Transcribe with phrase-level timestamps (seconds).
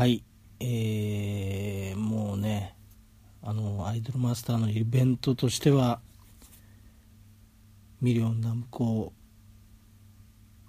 [0.00, 0.24] はい。
[0.60, 2.74] えー、もうね
[3.42, 6.00] あのアイドルマスターのイベントとしては
[8.00, 9.12] ミリオンナムコ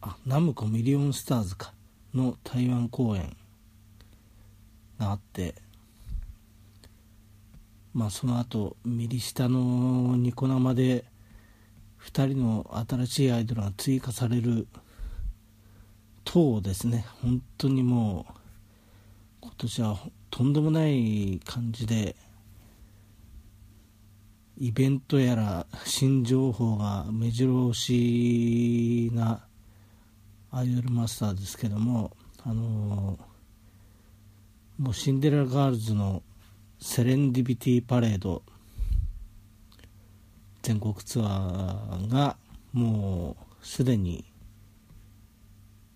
[0.02, 1.72] あナムコミリオンスターズか
[2.14, 3.34] の台湾公演
[5.00, 5.56] があって
[7.94, 11.06] まあその後右下のニコ生で
[12.04, 14.68] 2人の新しいアイドルが追加される
[16.26, 17.06] 等ですね。
[17.22, 18.41] 本当にもう
[19.42, 22.16] 今年はとんでもない感じで
[24.58, 29.44] イベントやら新情報が目白押しな
[30.52, 32.12] アイドルマスターですけども
[32.44, 36.22] あのー、もうシンデレラガールズの
[36.80, 38.44] セレンディビティパレード
[40.62, 42.38] 全国ツアーが
[42.74, 44.24] もうすでに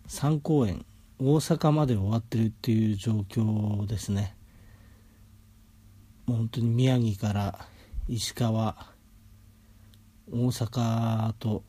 [0.08, 0.84] 3公演
[1.18, 4.36] 大阪まで終わってるっていう状況ですね。
[6.26, 7.68] もう本当に宮城から
[8.10, 8.76] 石川
[10.30, 11.64] 大阪と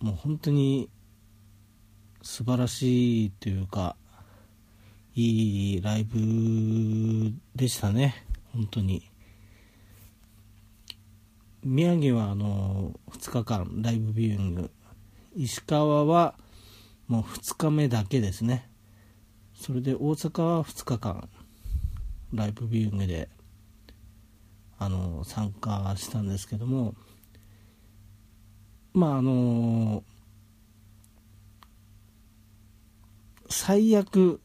[0.00, 0.90] もう本当に
[2.22, 3.94] 素晴らしいというか
[5.14, 8.26] いいライブでしたね。
[8.52, 9.08] 本当に。
[11.62, 14.70] 宮城はあの2日間ライブビューイング
[15.34, 16.34] 石川は
[17.06, 18.70] もう2日目だけですね。
[19.54, 21.28] それで大阪は2日間
[22.32, 23.28] ライブビューイングで
[24.78, 26.94] あの参加したんですけども
[28.94, 30.02] まああの
[33.50, 34.40] 最悪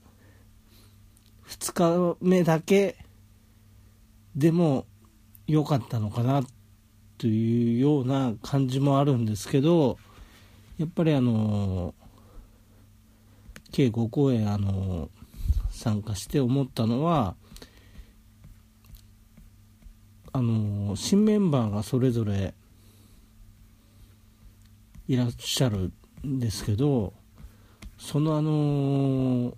[1.48, 2.98] 2日目だけ
[4.36, 4.86] でも
[5.48, 6.44] 良かったのかな
[7.18, 9.98] というような感じもあるんですけど
[10.78, 11.94] やっぱりあの
[13.72, 15.10] 計5公演あの
[15.70, 17.36] 参加して思ったのは
[20.34, 22.54] あの新メンバーがそれぞれ
[25.08, 25.94] いらっしゃる
[26.26, 27.14] んですけど
[27.98, 29.58] そのあの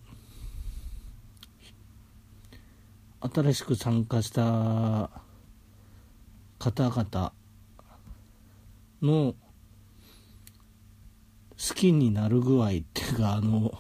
[3.34, 5.10] 新しく参加した
[6.60, 7.34] 方々
[9.02, 9.34] の
[11.58, 13.78] 好きになる具合っていうかあの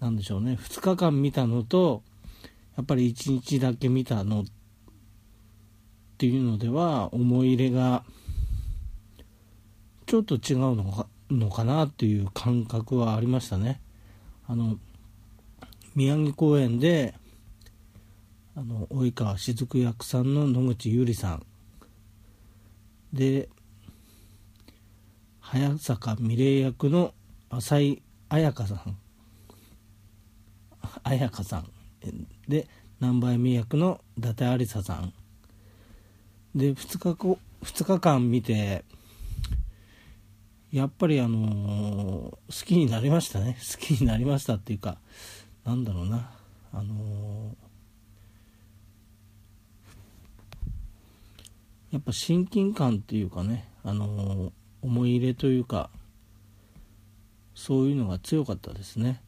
[0.00, 0.58] なんでしょうね。
[0.60, 2.02] 2日間見たのと
[2.76, 4.44] やっぱり1日だけ見たのっ
[6.18, 8.04] ていうのでは思い入れが
[10.06, 13.80] ちょっと違うのかのかなっていう感覚はありましたね。
[14.46, 14.78] あの
[15.94, 17.14] 宮城公園で
[18.54, 21.46] あの及川雫役さんの野口ゆりさん。
[23.12, 23.48] で
[25.50, 27.14] 早坂美玲役の
[27.48, 28.98] 浅井彩香さん。
[31.02, 31.70] 彩香さん。
[32.46, 32.68] で
[33.00, 35.14] 南波恵美役の伊達ありささん。
[36.54, 38.84] で2日こ2日間見て
[40.70, 43.56] やっぱりあのー、好きになりましたね。
[43.58, 44.98] 好きになりましたっていうか
[45.64, 46.30] なんだろうな。
[46.74, 47.54] あのー、
[51.92, 53.66] やっぱ親近感っていうかね。
[53.82, 54.57] あのー
[54.88, 55.90] 思い入れというか
[57.54, 59.20] そういうのが強かったですね。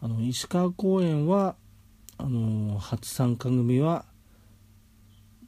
[0.00, 1.56] あの石川公園は
[2.18, 4.04] あの初参加組は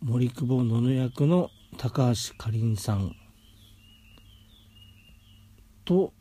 [0.02, 3.14] 森久保野々役の高橋かりんさん。
[5.84, 6.12] と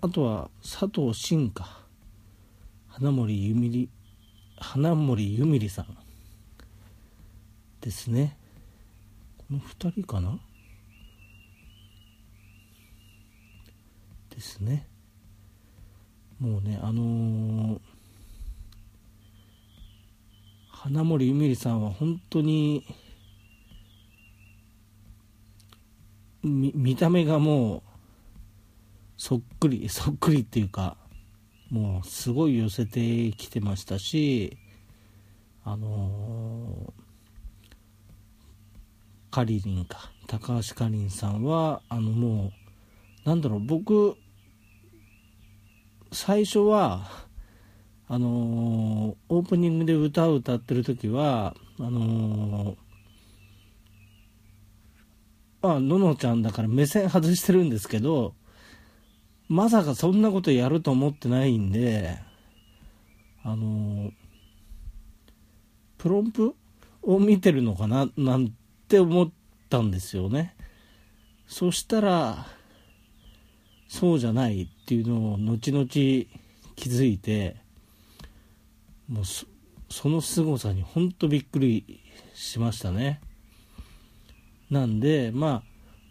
[0.00, 1.80] あとは佐藤真か
[2.86, 3.88] 花森ゆみり
[4.58, 5.86] 花森ゆみりさん
[7.80, 8.36] ですね。
[9.38, 10.38] この2人かな？
[14.36, 14.86] ですね。
[16.38, 17.80] もうねあのー、
[20.68, 22.84] 花森ゆみりさんは本当に
[26.42, 27.82] 見た目がもう
[29.16, 30.98] そっくりそっくりっていうか
[31.70, 34.58] もうすごい寄せてきてましたし
[35.64, 42.52] あのー、カリリンか高橋かりんさんはあのも
[43.24, 44.18] うなんだろう僕
[46.16, 47.10] 最初は
[48.08, 52.76] あのー、オープニングで歌を歌ってる時はあのー、
[55.60, 58.32] まあののちゃんだから目線外してるんですけど
[59.50, 62.16] まさかそんなことやると思ってないんで
[63.44, 64.12] あのー、
[65.98, 66.54] プロンプ
[67.02, 68.54] を見てるのかななん
[68.88, 69.30] て思っ
[69.68, 70.56] たんですよね。
[71.46, 72.46] そしたら
[73.88, 76.28] そうじゃないっていうのを後々気
[76.76, 77.56] づいて
[79.08, 79.24] もう
[79.88, 82.00] その凄さに本当びっくり
[82.34, 83.20] しましたね。
[84.70, 85.62] なんでま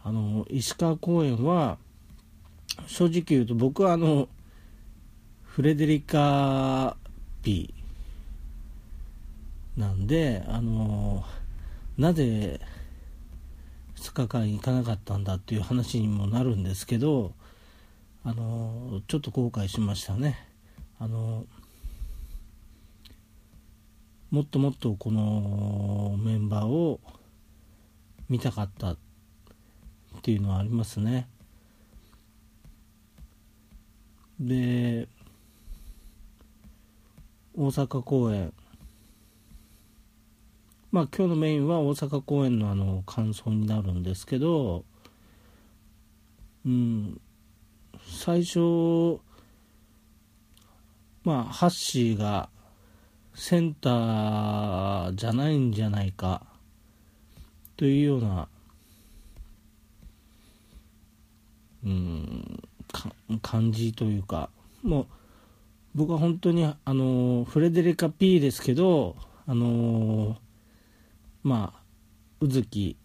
[0.04, 1.78] ああの石川公園は
[2.88, 4.30] 正直言うと僕はあの
[5.44, 6.96] フレデリカ・
[7.42, 9.80] ピー。
[9.80, 11.26] なんであの
[11.98, 12.62] なぜ
[13.98, 17.34] 2日間行かなかったんだっていう話にもなるんですけど
[18.28, 20.36] あのちょっと後悔しましたね。
[20.98, 21.46] あの
[24.32, 27.00] もっともっとこのメンバーを
[28.28, 28.98] 見たかったっ
[30.24, 31.28] ていうのはありますね。
[34.40, 35.08] で
[37.54, 38.52] 大阪公演。
[40.92, 44.84] まあ今日のメインは大阪公演のあの感想になるんですけど
[46.66, 47.22] うん。
[48.06, 49.20] 最初
[51.24, 52.50] まあハッシーが
[53.34, 56.46] センターじゃないんじゃないか
[57.76, 58.48] というような
[61.84, 62.62] うん
[63.42, 64.50] 感じというか
[64.84, 65.08] もう
[65.96, 69.16] 僕は本当にあのフレデリカ・ピーですけど
[69.48, 70.38] あの
[71.44, 71.80] まあ
[72.42, 72.98] 宇月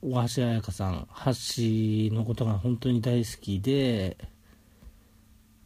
[0.00, 4.16] 大橋彩香さん橋のことが本当に大好きで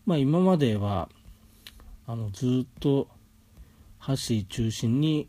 [0.06, 1.08] まあ今までは
[2.06, 3.08] あのずっと
[4.06, 4.14] 橋
[4.48, 5.28] 中心に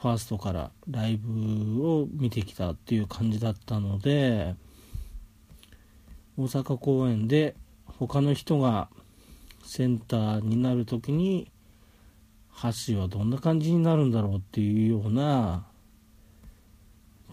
[0.00, 4.54] ファーストからライブを見てきたっていう感じだったので
[6.36, 7.54] 大阪公演で
[7.86, 8.88] 他の人が
[9.62, 11.50] センターになる時に
[12.86, 15.66] 橋はどんな感じになるんだろうっていうような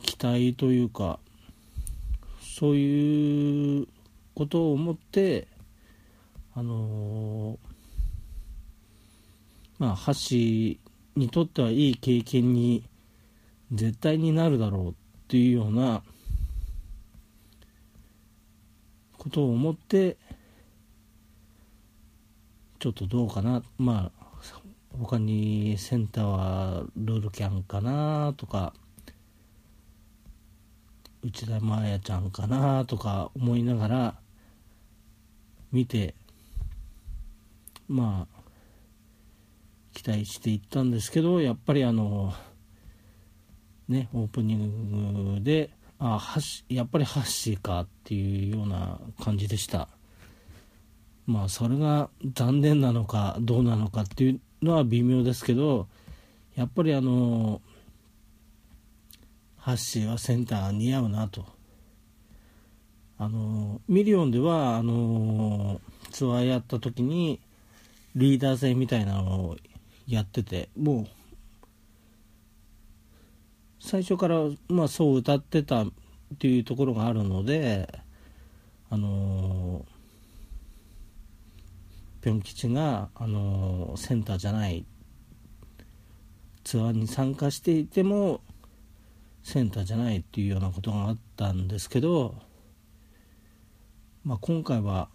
[0.02, 1.20] 期待というか
[2.42, 3.88] そういう
[4.36, 5.48] ことを思って
[6.54, 7.58] あの、
[9.80, 10.36] まあ橋
[11.16, 12.84] にとってはいい経験に
[13.72, 14.94] 絶対になるだろうっ
[15.28, 16.04] ていうような
[19.18, 20.18] ことを思って
[22.80, 23.64] ちょっとどうかな。
[23.78, 24.22] まあ
[25.00, 28.74] 他にセンターはルールキャンかなとか
[31.24, 34.16] 内田真彩ちゃんかなとか思いながら
[35.72, 36.16] 見て
[37.88, 38.42] まあ
[39.94, 42.34] 期待していったんですけどやっぱりあの
[43.88, 45.70] ねオープニングで
[46.00, 46.20] あ
[46.70, 49.88] やっぱりハッシーかっていうような感じでした。
[51.28, 55.88] まあそれが残念なのかどうなのかっていうのは微妙ですけど
[56.56, 57.62] やっぱりあの
[59.62, 61.46] ハッシーはセンター似合うなと。
[63.20, 65.80] あのミリオンではあの
[66.10, 67.40] ツアーやった時に
[68.16, 69.58] リーダー戦みたいなのを
[70.08, 71.08] やっててもう
[73.80, 74.38] 最初から
[74.68, 75.88] まあそう歌ってたっ
[76.40, 77.88] ていうところがあるので
[78.90, 79.86] あの
[82.22, 84.86] ぴょん吉が、あのセンターじゃない
[86.64, 88.42] ツアーに参加していても
[89.44, 92.36] センターじゃないっていうようなことがあったんですけど、
[94.24, 95.10] まあ、今回は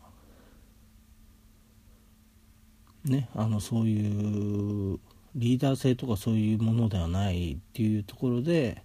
[3.04, 4.98] ねあのそういう
[5.34, 8.82] リーダー性とかそういうものではないっていうところで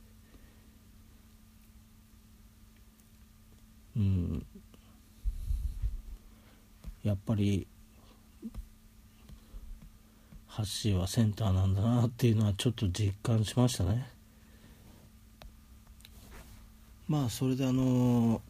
[3.96, 4.46] うん
[7.04, 7.68] やっぱり
[10.48, 14.21] ハッシーはセンターなんだなっていうのはちょっと実感しましたね。
[17.12, 18.42] まあそれであの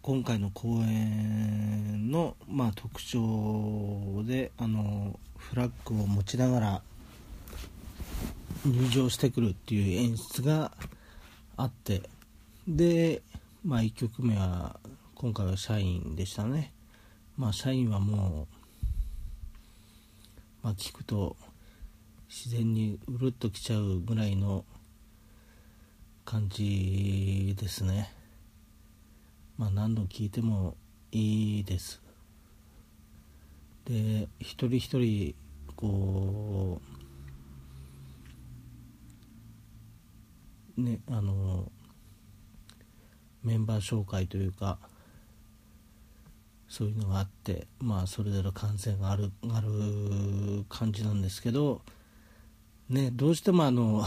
[0.00, 6.82] 今回の公演の、まあ、特徴であのフラッグを持ちながら
[8.64, 10.70] 入場してくるっていう演出が
[11.56, 12.02] あって
[12.68, 13.22] で、
[13.64, 14.78] まあ、1曲目は
[15.16, 16.72] 今回は社員でしたね。
[17.36, 18.46] まあ社員はも
[20.62, 21.34] うまあ、聞くと
[22.28, 24.64] 自然にうるっときちゃうぐらいの
[26.26, 28.12] 感じですね。
[29.56, 30.76] まあ何度聞いても
[31.12, 32.02] いいです。
[33.84, 35.36] で一人一人
[35.76, 36.80] こ
[40.76, 41.70] うねあの
[43.44, 44.78] メンバー紹介というか
[46.68, 51.82] そういうのがあってまあそれぞれ感染があるある感じなんですけど
[52.88, 54.04] ねどうしてもあの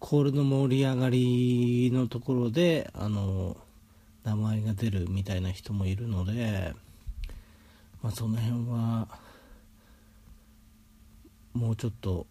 [0.00, 3.56] コールの盛り上がりのところであの
[4.24, 6.74] 名前が出るみたいな人もいるので、
[8.02, 9.06] まあ、その辺は
[11.52, 12.26] もうちょっと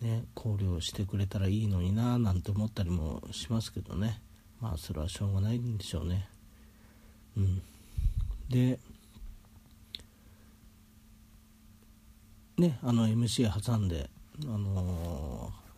[0.00, 4.20] ね考慮してくれたらいいのにななんて思ったりもしますけどね。
[4.60, 6.28] まあそれはしょうがないんでしょうね。
[7.36, 7.62] うん。
[8.48, 8.78] で
[12.58, 14.10] ねあの MC 挟んで
[14.44, 15.69] あのー、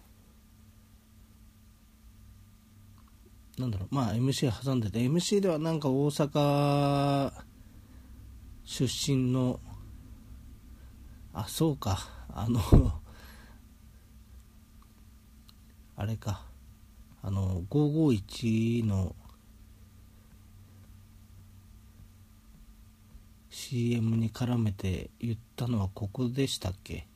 [3.59, 3.94] なんだろう。
[3.94, 5.00] まあ MC 挟んでて。
[5.00, 7.32] MC ではなんか大阪
[8.64, 9.61] 出身の
[11.35, 12.09] あそうか。
[12.28, 12.61] あの
[15.97, 16.47] あれか。
[17.23, 19.14] あの551の
[23.50, 27.06] CM に絡めて言ったのはここでしたっけ？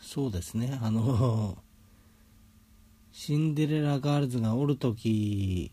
[0.00, 0.78] そうですね。
[0.80, 1.58] あの
[3.18, 5.72] シンデレラガールズがおる時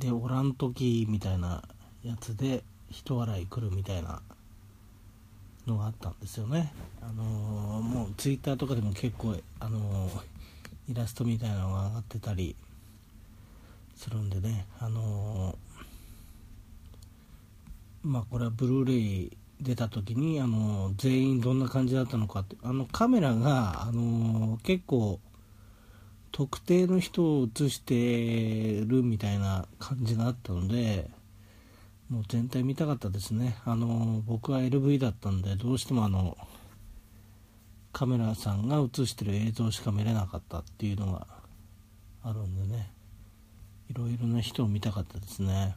[0.00, 1.62] でおらん時みたいな
[2.02, 4.20] やつで人笑い来るみたいな
[5.68, 6.72] のがあったんですよね。
[7.00, 10.22] あのー、もうツイッターとかでも結構あのー、
[10.90, 12.56] イラストみたいなのが上がってたり
[13.94, 14.66] するんでね。
[14.80, 15.67] あのー、
[18.08, 25.20] まあこれはブルーレイ出た時にあの全員どんな感じだったのかってあのカメラがあの結構
[26.32, 31.10] 特定の人を映してるみたいな感じがあったので
[32.08, 33.58] もう全体見たかったですね。
[33.66, 36.38] あの僕は LV だったんでどうしてもあの
[37.92, 41.26] カメラさんが映してる映像しか見れなかったっていうのが
[42.22, 42.90] あるんでね。
[43.90, 45.74] いろいろな人を見たかったですね。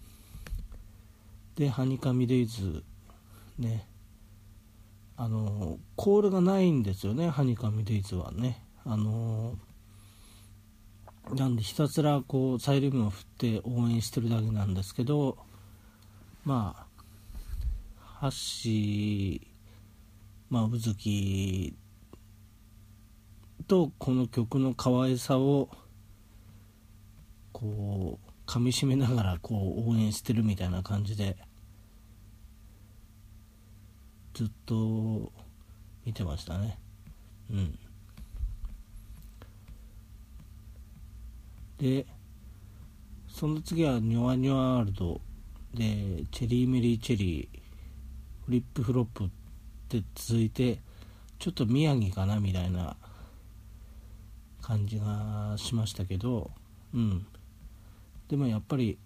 [1.55, 2.83] でハニカミデイズ
[3.57, 3.87] ね。
[5.17, 8.65] あのコールがないんですよねハニカミデイズはね。
[8.83, 9.55] あの
[11.35, 15.37] なんでひたすらこうサイリウムを振って応援してるだけなんですけど
[16.43, 16.87] ま
[17.99, 19.47] あハッシー
[20.49, 21.75] まあ宇月
[23.67, 25.69] とこの曲の可愛さを
[27.53, 31.37] こうかみしめながらこう応援してるみたいな感じで
[34.33, 35.31] ずっと
[36.05, 36.77] 見てましたね。
[37.49, 37.79] うん。
[41.77, 42.05] で
[43.29, 45.21] その次はニョアニョアワールド
[45.73, 47.59] でチェリーメリーチェリー
[48.47, 49.29] フリップフロップっ
[49.87, 50.79] て続いて
[51.39, 52.97] ちょっと宮城かなみたいな
[54.61, 56.51] 感じがしましたけど
[56.93, 57.25] うん。
[58.31, 58.97] でもやっぱり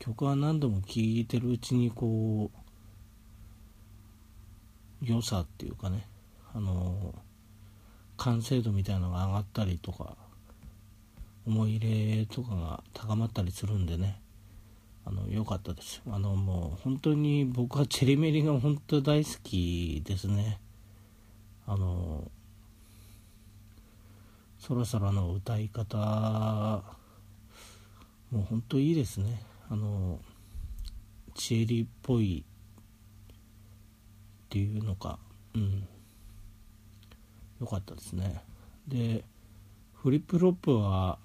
[0.00, 2.50] 曲は何度も聴いてるうちにこ
[5.00, 6.04] う良さっていうかね
[6.52, 7.14] あの
[8.16, 10.16] 完成度みたいなのが上がったりとか
[11.46, 14.20] 思い入れとかが高まったりするんでね
[15.04, 16.02] あの良かったです。
[16.10, 20.58] あのもう本当に僕はチェリメリが本当大好きですね。
[21.68, 22.28] あの
[24.58, 26.82] そろそろの歌い方
[28.30, 29.42] もう本当いいですね。
[29.68, 30.18] あの
[31.34, 35.18] チェリっぽいっていうのか。
[35.54, 35.86] うん。
[37.60, 38.42] 良かったですね。
[38.88, 39.24] で
[39.94, 41.18] フリップロップは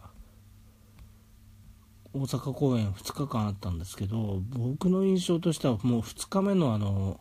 [2.14, 7.20] 大阪公演2日間あったんですけど僕の印象としてはもう2日目のあの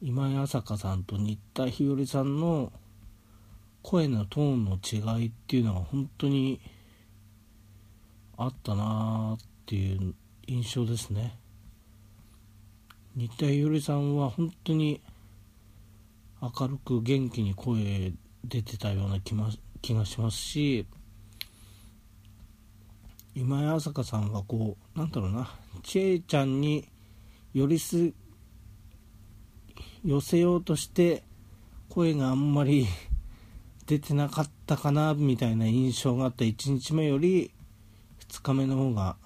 [0.00, 2.72] 今井朝香さんと新田日和さんの
[3.82, 6.60] 声のトーンの違いっていうのが本当に
[8.42, 10.14] あったなっていう
[10.46, 11.36] 印象ですね。
[13.14, 15.02] 新田日和さんは本当に
[16.40, 18.12] 明るく元気に声
[18.44, 19.34] 出てたような気
[19.82, 20.86] 気がしますし
[23.34, 25.50] 今井朝香さんはこうなんだろうな
[25.82, 26.88] 千恵ちゃんに
[27.52, 28.12] 寄りす
[30.02, 31.24] 寄せようとして
[31.90, 32.86] 声があんまり
[33.86, 37.50] 出てなかったかなみたいな印象があった1日目より
[38.30, 39.16] 2日目の方が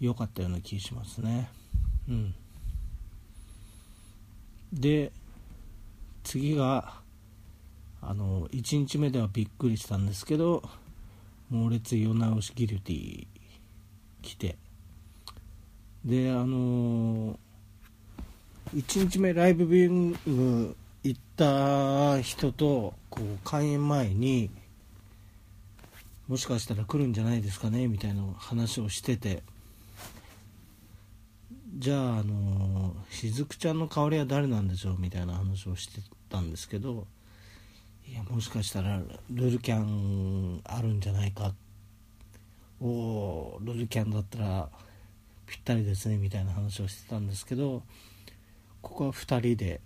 [0.00, 1.48] 良かったような気しますね。
[2.08, 2.34] うん。
[4.72, 5.12] で
[6.24, 6.94] 次が
[8.02, 10.62] あの1日目ではびっくりしたんですけど
[11.48, 13.26] 猛烈世直しギルティ
[14.20, 14.56] 来て。
[16.04, 17.36] であのー、
[18.74, 24.50] 1日目ライブビューイング行った人とこう開演前に
[26.28, 29.42] もしかしたら来るんじゃないですかねみたいな話をしてて。
[31.78, 37.06] じゃああのしずくちゃんの代わりは誰なんでしょうみたいな話をしてたんですけど。
[38.06, 41.52] いやもしかしたらルルキャンあるんじゃないか
[42.80, 44.70] おおルルキャンだったら
[45.46, 47.82] ぴったりですねみたいな話をしてたんですけど。
[48.80, 49.80] ここは2人で。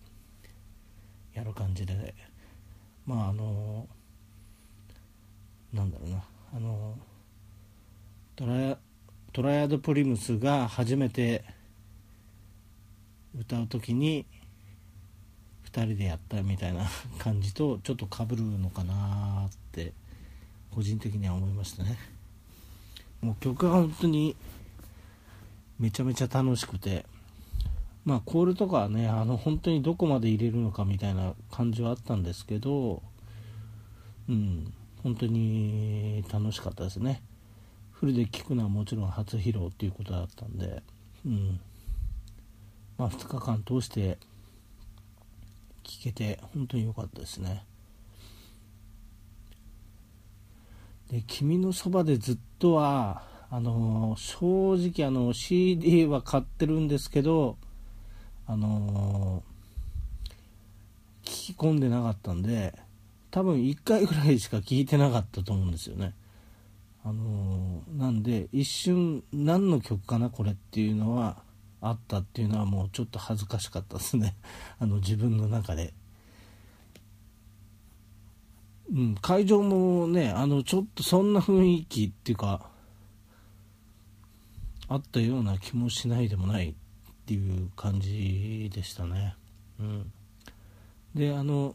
[1.34, 2.14] やる感じで。
[3.06, 3.88] まああの
[5.72, 6.22] なんだろうな。
[6.54, 6.98] あの
[8.36, 8.76] トラ
[9.32, 11.44] トライアドプリムスが初めて
[13.38, 14.26] 歌う時に
[15.70, 16.84] 2人でやったみたいな
[17.18, 19.94] 感じとちょっとかぶるのかなって
[20.70, 21.96] 個人的には思いましたね。
[23.22, 24.36] もう曲が本当に
[25.78, 27.06] めちゃめちゃ楽しくて
[28.04, 33.02] まあコールとかはねあの本当にどこまで入れるのかみたいな感じはあったんですけど
[34.28, 34.74] うん。
[35.02, 37.22] 本当に楽しかったですね。
[37.90, 40.82] フルで聴くのはもちろん初披露っていうことだったんで
[41.24, 41.60] うん。
[42.98, 44.18] まあ2日間通して
[45.82, 47.64] 聴けて本当に良かったですね。
[51.10, 57.58] で「君のそばでずっとは」あの正直あの CD は買ってるんですけど
[58.46, 59.42] あの
[61.22, 62.78] 聞き込んでなかったんで
[63.32, 66.14] 多分1回ぐらいしか聞いてなかったと思うんですよね
[67.04, 71.42] あのなんで一瞬何の曲かなこれっていうのは
[71.80, 74.36] あったっていうのはもうちょっと恥ずかしかったですね
[74.78, 75.94] あの自分の中で
[78.92, 82.68] うん、会場もね、あの、ちょっとそんな雰囲気っていうか、
[84.86, 86.74] あったような気もしないでもないっ
[87.24, 89.34] ていう感じでしたね。
[89.80, 90.12] うん。
[91.14, 91.74] で、あの、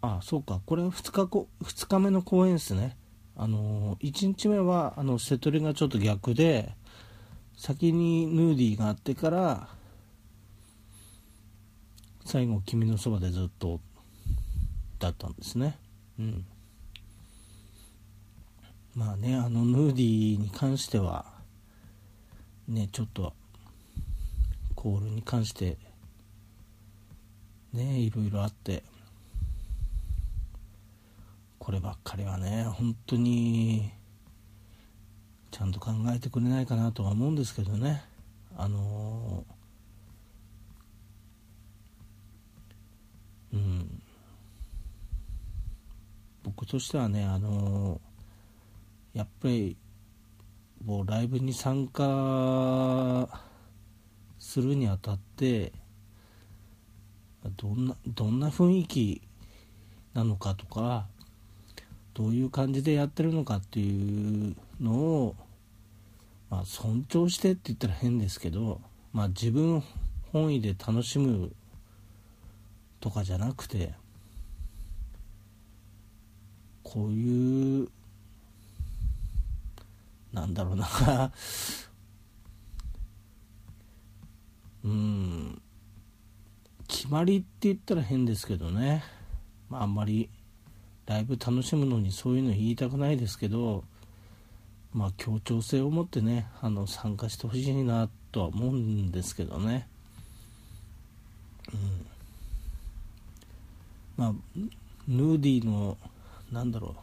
[0.00, 2.96] あそうか、これ2日こ2日目の公演ですね。
[3.36, 6.74] あの1日目はあの瀬戸りがちょっと逆で、
[7.56, 9.68] 先にヌーディーがあってから
[12.24, 13.80] 最後「君のそばでずっと」
[15.00, 15.76] だったんですね。
[16.18, 16.46] うん。
[18.94, 21.32] まあねあのヌーディーに関しては
[22.68, 23.32] ねちょっと
[24.76, 25.78] コールに関して
[27.72, 28.84] ねいろいろあって。
[31.68, 33.92] こればっかりはね本当に
[35.50, 38.02] ちゃんと考えてくれないかなとは思うんですけどね。
[38.56, 39.44] あの、
[43.52, 44.02] うん。
[46.42, 48.00] 僕としてはねあの、
[49.12, 49.76] やっぱり
[50.82, 53.28] もうライブに参加
[54.38, 55.74] するにあたって
[57.58, 59.20] どんなどんな雰囲気
[60.14, 61.08] なのかとか
[62.18, 65.36] どういう感じでやってるのかっていうのを
[66.50, 68.80] まあ、尊重してって言ったら変ですけど、
[69.12, 69.82] まあ、自分
[70.32, 71.52] 本位で楽しむ
[73.00, 73.92] とかじゃなくて
[76.82, 77.88] こういう
[80.32, 80.86] なんだろうな。
[84.84, 85.60] うん。
[86.86, 89.02] 決まりって言ったら変ですけどね、
[89.68, 90.30] まあ、あんまり
[91.08, 93.82] ライブ楽しむのにそういうの言いたくないですけど
[94.94, 99.86] まあ、協調性を持ってねあの参加してほしいなとは思うんですけどね、
[101.72, 102.06] うん。
[104.16, 104.32] まあ、
[105.06, 105.96] ヌーディーの
[106.50, 107.00] なんだろう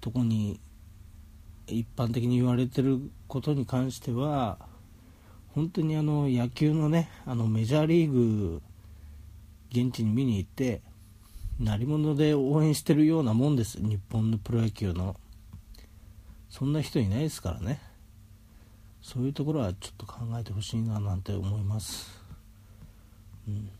[0.00, 0.60] とこに
[1.66, 4.58] 一般的に言われてることに関しては
[5.54, 8.60] 本当にあの野球のねあのメジャーリーグ
[9.70, 10.82] 現地に見に行って
[11.58, 13.80] 鳴り物で応援してるようなもんです。
[13.80, 15.16] 日本のプロ野球の。
[16.50, 17.80] そんな人いないですからね。
[19.00, 22.20] そういうところはちょっと考えてほしいななんて思います。
[23.48, 23.70] うん。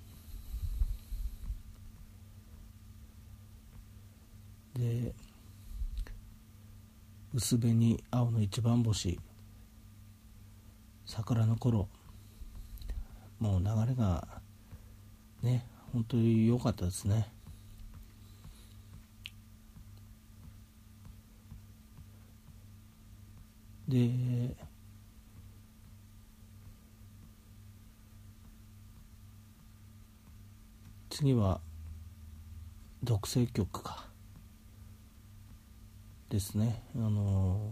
[4.74, 5.12] で
[7.34, 9.20] 薄紅青の一番星。
[11.04, 11.88] 桜の頃。
[13.38, 14.26] もう流れが
[15.42, 17.35] ね本当に良かったですね。
[23.88, 24.10] で
[31.10, 31.60] 次は
[33.02, 34.06] 独声曲か。
[36.28, 36.82] ですね。
[36.96, 37.70] あの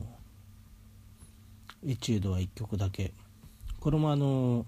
[1.86, 3.12] エチュードは1曲だけ。
[3.80, 4.64] これもあの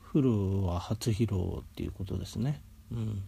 [0.00, 2.62] フルは初披露っていうことですね。
[2.92, 3.22] うん。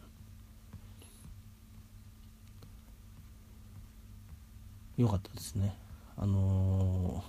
[4.97, 5.75] よかったですね。
[6.17, 7.25] あの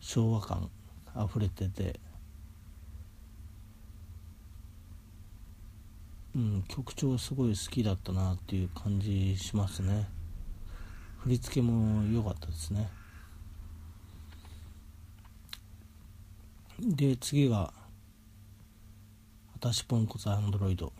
[0.00, 0.68] ー、昭和感
[1.14, 2.00] あふれてて
[6.34, 10.08] うん曲調すごい好きだったなっていう感じしますね。
[11.18, 12.88] 振り付けも良かったですね。
[16.80, 17.72] で次が
[19.54, 20.92] 「私ポンコツアンドロイド」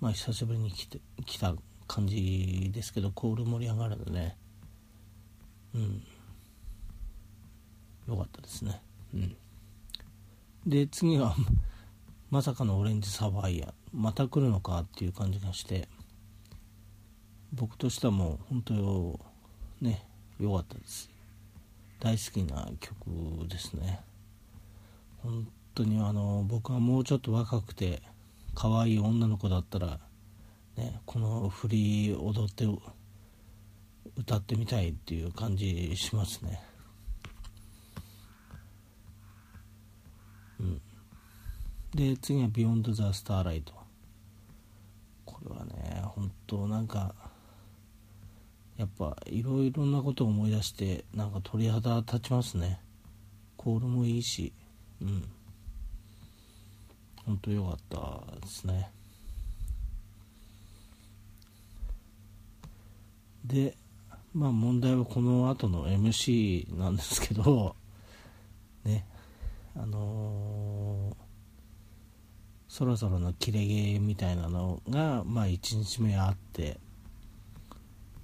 [0.00, 1.54] まあ久しぶりに来て来た
[1.86, 4.36] 感じですけどコール盛り上がるんでね。
[5.74, 6.02] うん。
[8.08, 8.80] よかったですね。
[9.14, 9.36] うん。
[10.66, 11.34] で次は
[12.30, 13.74] まさかのオレンジサファイア。
[13.92, 15.88] また来るのかっていう感じがして。
[17.52, 19.20] 僕としてはもう本当
[19.80, 20.06] ね
[20.38, 21.10] 良かったです。
[21.98, 24.00] 大好きな曲ですね。
[25.22, 28.02] 本当にあの僕はもうちょっと若くて
[28.60, 29.98] 可愛い女の子だったら、
[30.76, 32.66] ね、この振り踊って
[34.18, 36.60] 歌ってみたいっていう感じしますね。
[40.60, 40.82] うん。
[41.94, 43.72] で次は「ビヨンド・ザ・スターライト」
[45.24, 47.14] これはね本当なんか
[48.76, 52.78] やっぱいろいろなことを思い出してなんか鳥肌立ちますね。
[53.56, 54.52] コールもいいし。
[55.00, 55.39] うん。
[57.30, 58.90] 本当良かったですね。
[63.44, 63.76] で
[64.34, 67.74] まあ問題はこの後の MC なんですけど
[68.84, 69.06] ね
[69.76, 71.14] あのー、
[72.68, 76.78] そろそろの切れ毛みたいなのがまあ1日目あって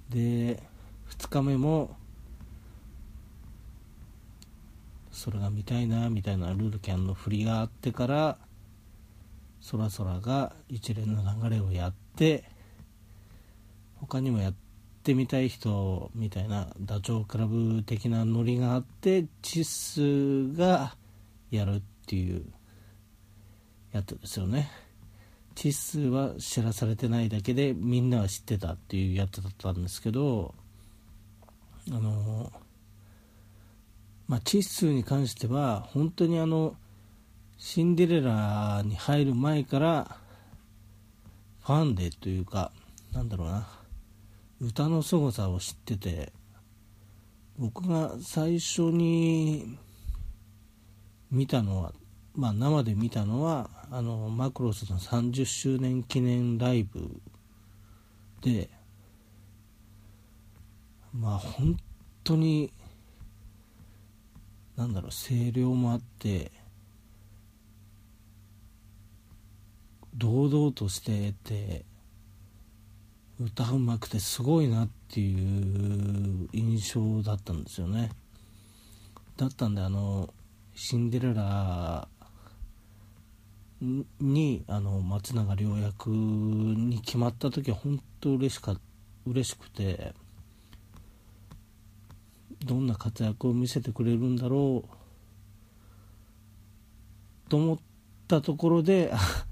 [0.09, 0.61] で
[1.09, 1.95] 2日目も
[5.11, 8.37] それが見たいなみたいなルールキャンの振りがあってから
[9.67, 12.45] そらそらが一連の流れをやって
[13.95, 14.53] 他にもやっ
[15.03, 20.95] てみたい人みたいなダチョウ倶楽部的なノリがあってチスが
[21.51, 22.45] やるっていう
[23.91, 24.71] やつですよね。
[25.53, 30.55] チスは知らされてないだけでみんなは知ってたっていうやつだったんですけど
[31.91, 32.53] あの
[34.29, 36.77] まあチスに関しては本当にあの
[37.57, 40.17] シンデレラに入る前から
[41.63, 42.71] ファンでというか
[43.13, 43.67] なんだろうな
[44.61, 46.31] 歌の凄さを知ってて
[47.57, 49.77] 僕が最初に
[51.31, 51.93] 見たのは
[52.37, 57.19] まあ、生で見たのはあのマクロスの30周年記念ライブ
[58.41, 58.69] で
[61.11, 61.75] まあ本
[62.23, 62.71] 当に
[64.75, 66.51] なんだろう声量もあって
[70.17, 71.85] 堂々としてて
[73.39, 78.09] 歌うまくてすごいなっていう印象だったんですよね。
[79.35, 80.33] だったんであの
[80.73, 82.07] シンデレラ
[84.19, 88.75] にあの松永良役に決まった時は本当嬉しか
[89.27, 90.15] 嬉しくて
[92.65, 94.89] どんな活躍を見せてくれるんだろう
[97.49, 97.77] と思っ
[98.27, 99.13] たところで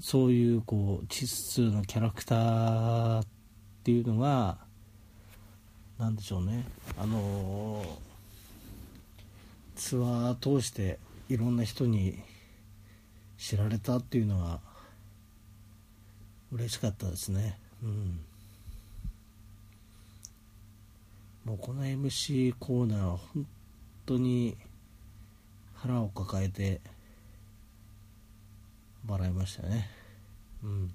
[0.00, 3.26] そういうこう窒素のキャラクターっ
[3.82, 4.58] ていうのが
[5.98, 6.64] 何でしょうね。
[6.96, 7.84] あの
[9.74, 12.22] ツアー通していろんな人に
[13.38, 14.60] 知られたっていうのは
[16.52, 17.58] 嬉しかったですね。
[17.82, 18.20] うん。
[21.44, 23.46] もうこの MC コーナーは本
[24.06, 24.56] 当に
[25.74, 26.80] 腹を抱えて
[29.08, 29.88] 笑いましたね。
[30.62, 30.94] うん。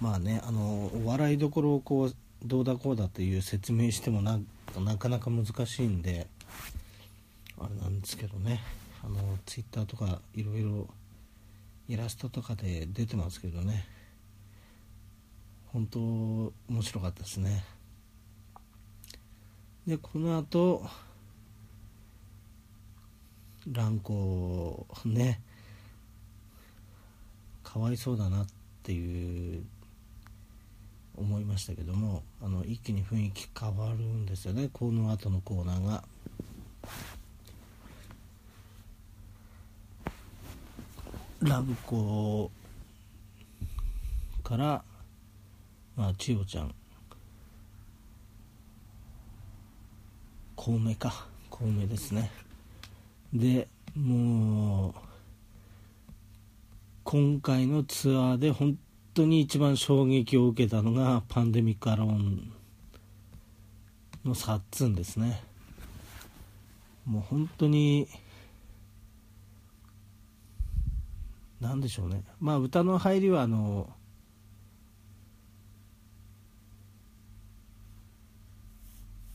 [0.00, 4.40] まあねあのお笑いどころをこうどうだこうだという説明してもな
[4.76, 6.26] なかなか難しいんで
[7.58, 8.60] あれなんですけどね。
[9.04, 10.88] あのツイッターとかいろいろ
[11.88, 13.84] イラストとかで出てますけどね。
[15.72, 17.64] 本当面白かったですね。
[19.86, 20.86] でこの後
[23.70, 25.40] 蘭子ね
[27.62, 28.46] かわいそうだなっ
[28.82, 29.64] ていう
[31.16, 34.68] 思いましたけどもあの一気に雰囲気変わるんですよね。
[34.72, 36.04] この後のコーナーが。
[41.40, 42.52] ラブコ
[44.44, 44.84] から、
[45.96, 46.74] まあ、千代ちゃん。
[50.54, 51.26] 小梅か。
[51.50, 52.30] 小梅ですね。
[53.32, 54.94] でもう
[57.04, 58.78] 今回のツアーで本
[59.14, 62.52] 当に一番衝撃を受けたのがパンデミックアローン
[64.24, 65.42] のサッツンですね。
[67.06, 68.06] もう本当に
[71.60, 72.22] 何でしょうね。
[72.40, 73.88] まあ歌の入りはあの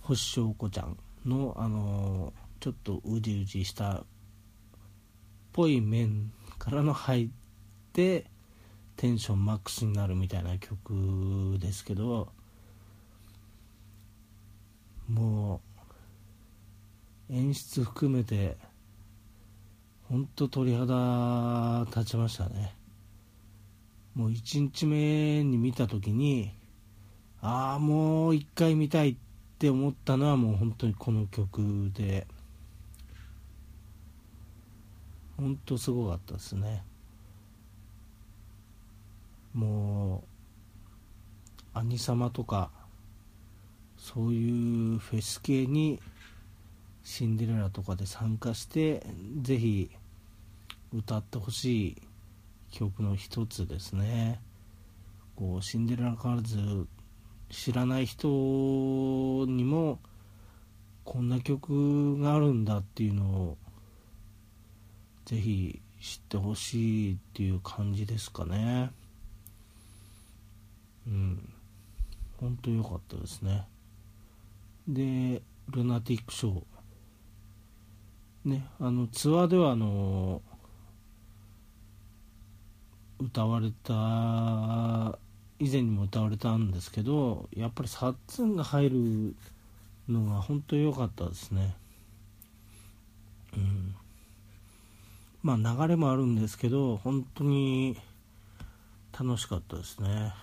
[0.01, 4.05] 星翔子ちゃんのあのちょっとうじうじしたっ
[5.53, 7.29] ぽい面からの入っ
[7.93, 8.25] て
[8.95, 12.31] テンションマックスになるみたいな曲ですけど
[15.07, 15.61] も
[17.29, 18.57] う演出含めて
[20.09, 22.73] 本当鳥肌立ちましたね。
[24.15, 26.53] もう1日目に見た時に
[27.41, 29.15] ああもう一回見たいっ
[29.59, 32.25] て思ったのはもう本当にこの曲で。
[35.37, 36.83] 本当すごかったですね。
[39.53, 40.23] も
[41.75, 42.69] う兄様とか
[43.97, 45.99] そういうフェス系に
[47.03, 49.05] シンデレラとかで参加して
[49.41, 49.89] ぜひ
[50.93, 51.97] 歌ってほしい
[52.71, 54.39] 曲の一つですね。
[55.35, 56.87] こうシンデレラガールズ
[57.49, 59.99] 知らない人にも
[61.05, 63.57] こんな曲があるんだっていうのを
[65.27, 68.91] ぜひ知ってほしいっていう感じですかね。
[71.05, 71.53] うん。
[72.39, 73.67] 本当良かったですね。
[74.87, 78.49] でルナティックショー。
[78.49, 80.41] ねあのツアーではあの
[83.19, 85.19] 歌われた
[85.59, 89.35] 以前にも歌われたんですけどやっぱりサッツンが入る
[90.07, 91.75] のが本当良かったですね。
[93.57, 93.96] うん。
[95.47, 97.97] まあ流れもあるんですけど本当に
[99.17, 100.33] 楽しかったですね。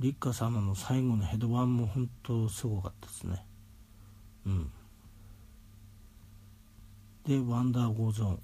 [0.00, 3.42] 立花様の最後のヘドバンも本当すごかったですね。
[4.44, 4.70] うん。
[7.26, 8.40] で Wonder goes on。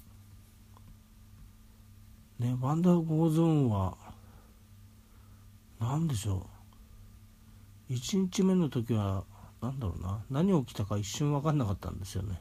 [2.39, 3.99] ね Wonder goes on は
[5.79, 6.47] 何でしょ
[7.91, 7.93] う。
[7.93, 9.25] 1日目の時は
[9.61, 10.25] 何だろうな。
[10.31, 12.41] 何起きたか一瞬分かんなかったんですよね。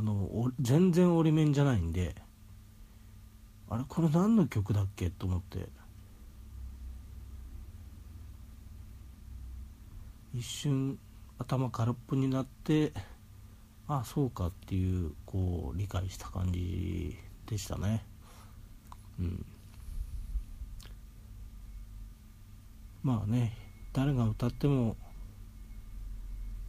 [0.00, 2.14] あの全然オリメンじゃないんで
[3.68, 5.68] あれこれ何の曲だっけと思って。
[10.32, 10.98] 一瞬
[11.38, 12.92] 頭空っぽになって
[13.88, 18.02] あそうかっていうこう理解した感じでしたね。
[19.20, 19.44] うん。
[23.02, 23.54] まあね
[23.92, 24.96] 誰が歌っても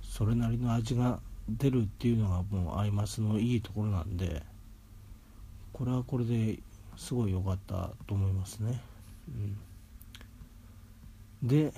[0.01, 1.21] それなりの味が
[1.57, 4.43] 出るっていうのがもうアイマスのいいところなんで
[5.73, 6.59] これはこれで
[6.97, 8.81] すごい良かったと思いますね、
[11.43, 11.73] うん、で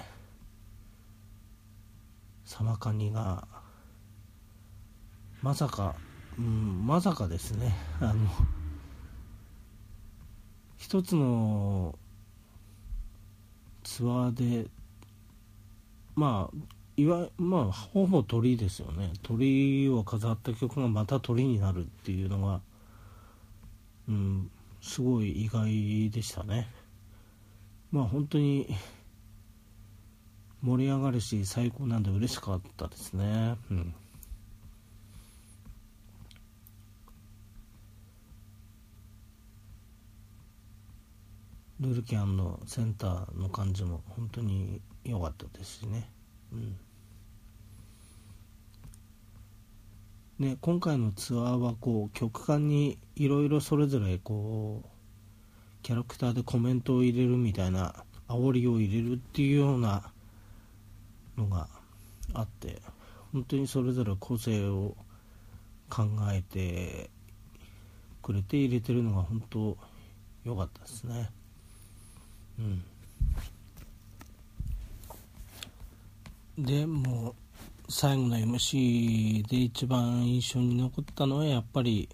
[2.45, 3.47] サマカニが
[5.41, 5.95] まさか、
[6.38, 7.75] うん、まさかですね。
[7.99, 8.29] あの
[10.77, 11.97] 一つの
[13.83, 14.69] ツアーで
[16.15, 16.57] まあ
[16.95, 19.13] いわまあほぼ鳥ですよね。
[19.23, 22.62] 鳥を飾った曲がまた鳥になるっていうのが
[24.08, 24.51] うん
[24.82, 26.67] すごい意外でしたね。
[27.91, 28.67] まあ本当に
[30.62, 33.58] 盛り上がるし最高なんで嬉しかったですね。
[33.71, 33.93] うん。
[41.79, 46.08] ルルキャンのセンターの感じも本当に良かったですしね。
[46.53, 46.77] うん。
[50.39, 54.87] ね、今回のツアーはこう曲間にいろいろそれぞれこう
[55.83, 60.11] キャラクターでコメントを入れるみたいな煽りを入れるっていうような
[61.37, 61.67] のが
[62.33, 62.81] あって
[63.31, 64.95] 本当にそれぞれ個性を
[65.89, 67.09] 考えて
[68.21, 69.77] くれて入れてるのが本当
[70.43, 71.29] 良かったですね。
[72.59, 72.83] うん。
[76.57, 77.35] でも
[77.89, 82.07] 最後の MC で一番印象に残ったのはやっぱり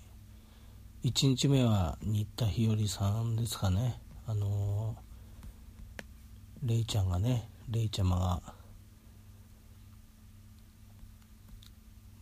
[1.04, 4.00] 1日目は新田日和さんですかね。
[4.26, 4.96] あの
[6.64, 8.42] レイちゃんがねレイちゃまが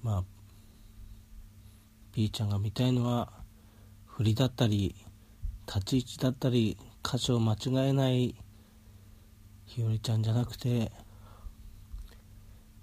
[0.02, 0.24] まあ
[2.14, 3.32] ピーちゃんが見たいのは
[4.06, 4.96] 振りだったり
[5.68, 8.36] 立ち位置だったり歌詞を間違えない
[9.66, 10.92] 日和ちゃんじゃなくて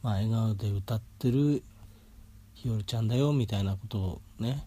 [0.04, 1.62] まあ、笑顔で歌ってる
[2.52, 4.62] ひよりちゃんだよみたいなことをね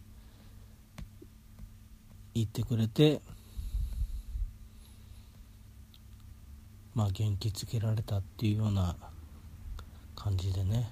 [2.34, 3.22] 言ってくれて
[6.96, 8.96] まあ元気づけられたっていうような
[10.16, 10.90] 感じでね。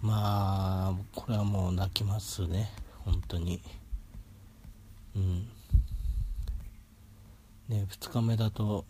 [0.00, 2.70] まあこれはもう泣きますね。
[3.04, 3.60] 本当に。
[5.14, 5.46] うん。
[7.68, 8.86] ね2日目だと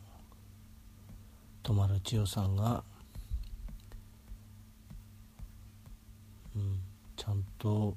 [1.64, 2.84] 泊まる千代さんが
[6.56, 6.80] うん。
[7.16, 7.96] ちゃんと。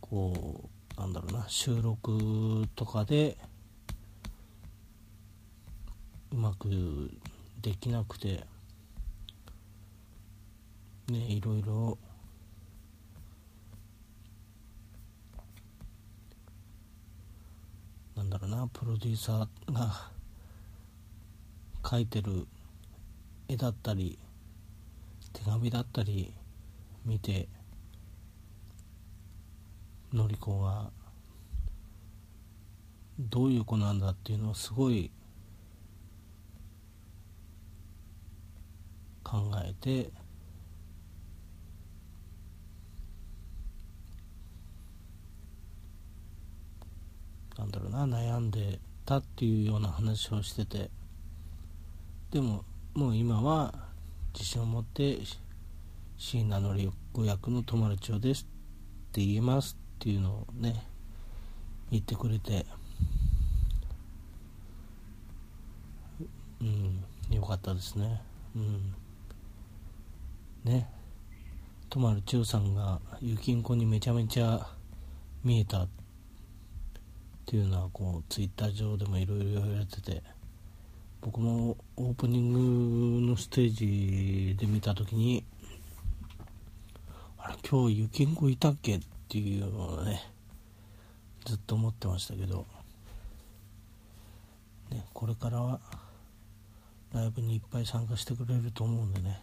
[0.00, 1.44] こうなんだろうな。
[1.48, 3.36] 収録とかで
[6.30, 7.10] うまく
[7.62, 8.44] できなくて
[11.08, 11.98] ねいろいろ。
[18.14, 18.68] なんだろうな。
[18.68, 20.10] プロデューサーが
[21.82, 22.46] 描いてる
[23.48, 24.18] 絵だったり
[25.32, 26.32] 手紙だったり
[27.04, 27.48] 見て
[30.12, 30.90] のりこが
[33.18, 35.10] どういう子なんだっていうのをすごい
[39.22, 40.10] 考えて
[47.58, 50.90] なんだろうな悩んでたっていうような話をしてて。
[52.30, 53.74] でももう今は
[54.32, 55.18] 自信を持って
[56.16, 58.46] 椎名紀子役の友達をですっ
[59.12, 60.86] て言えますっていうのをね
[61.90, 62.64] 言ってくれて。
[66.60, 68.22] うんよかったですね。
[68.54, 68.94] うん。
[70.64, 70.88] ね。
[71.90, 74.66] とまる千代さんがゆきんこにめちゃめちゃ
[75.42, 75.88] 見えたっ
[77.44, 80.33] ていうのはこうツイッター上でもいろいろ言われてて。
[81.24, 85.42] 僕もオープニングのステージで見た時に
[87.38, 90.22] あれ今日ゆきんこいたっけっていうのをね
[91.46, 92.66] ずっと思ってましたけど、
[94.90, 95.80] ね、これからは
[97.14, 99.40] ライブにいっぱい参加してくれると思うんでね。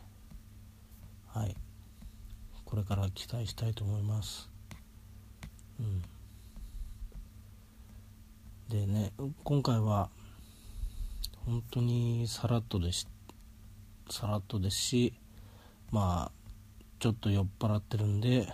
[1.30, 1.56] はい。
[2.63, 4.52] これから期待したいと思います。
[5.80, 6.04] うん。
[8.70, 9.13] でね
[9.44, 10.10] 今回は
[11.46, 13.10] 本当にさらっとです。
[14.12, 15.14] さらっとですし
[15.92, 16.32] まあ
[17.00, 18.48] ちょっと酔っ払ってるんで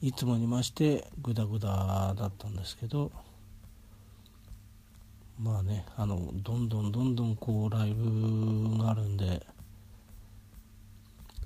[0.00, 3.12] いつもにましてグダグダだったんですけど
[5.38, 9.46] まあねあのどんどんどんどんこうライブがあるんで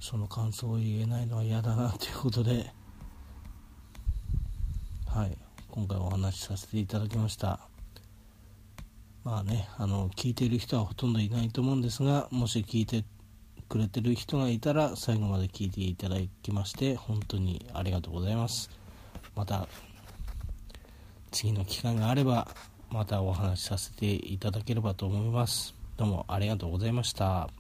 [0.01, 2.73] その感想を言えないのは嫌だなということで
[5.07, 5.37] はい
[5.71, 7.70] 今回お話しさせていただきました。
[9.31, 13.05] まあねあの聞いている人はほとんどいないと思うんですがもし聞いて
[13.69, 18.71] くれてる人がいたら最後まで聞いていただきまして本当にありがとうございます。
[19.37, 19.69] また
[21.31, 22.49] 次の機会があれば
[22.91, 25.77] またお話しさせていただければと思います。
[25.97, 27.60] どうもありがとうございました。